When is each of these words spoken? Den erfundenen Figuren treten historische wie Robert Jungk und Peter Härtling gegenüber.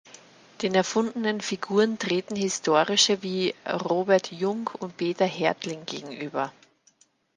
Den 0.63 0.73
erfundenen 0.73 1.41
Figuren 1.41 1.99
treten 1.99 2.35
historische 2.35 3.21
wie 3.21 3.53
Robert 3.67 4.31
Jungk 4.31 4.73
und 4.81 4.97
Peter 4.97 5.27
Härtling 5.27 5.85
gegenüber. 5.85 6.51